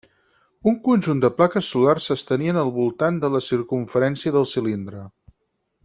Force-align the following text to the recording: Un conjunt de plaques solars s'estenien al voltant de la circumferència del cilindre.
Un 0.69 0.77
conjunt 0.87 1.19
de 1.25 1.29
plaques 1.41 1.69
solars 1.75 2.09
s'estenien 2.11 2.59
al 2.63 2.73
voltant 2.79 3.21
de 3.27 3.33
la 3.37 3.43
circumferència 3.51 4.35
del 4.39 4.49
cilindre. 4.57 5.05